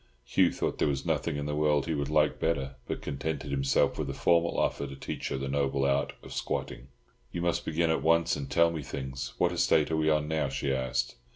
[0.25, 3.99] Hugh thought there was nothing in the world he would like better, but contented himself
[3.99, 6.87] with a formal offer to teach her the noble art of squatting.
[7.31, 9.33] "You must begin at once and tell me things.
[9.37, 11.17] What estate are we on now?" she asked.